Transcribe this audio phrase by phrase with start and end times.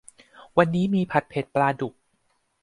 [0.57, 1.93] วันนี้มีผัดเผ็ดปลาดุก